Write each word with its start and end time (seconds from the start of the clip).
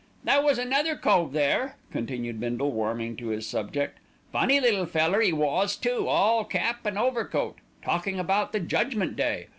"There 0.23 0.41
was 0.41 0.57
another 0.57 0.95
cove 0.95 1.31
there," 1.31 1.75
continued 1.91 2.39
Bindle, 2.39 2.71
warming 2.71 3.15
to 3.17 3.27
his 3.27 3.45
subject. 3.47 3.99
"Funny 4.31 4.59
little 4.59 4.87
feller 4.87 5.21
'e 5.21 5.31
was 5.31 5.75
too, 5.75 6.07
all 6.07 6.43
cap 6.43 6.79
an' 6.87 6.97
overcoat, 6.97 7.59
talking 7.85 8.17
about 8.19 8.51
the 8.51 8.59
Judgment 8.59 9.15
Day. 9.15 9.49